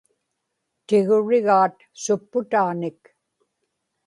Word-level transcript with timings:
tigurigaat 0.87 1.75
supputaanik 2.03 3.01